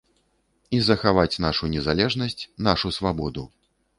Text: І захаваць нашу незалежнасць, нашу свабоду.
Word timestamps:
І 0.77 0.79
захаваць 0.87 1.41
нашу 1.45 1.69
незалежнасць, 1.75 2.47
нашу 2.69 2.93
свабоду. 2.99 3.43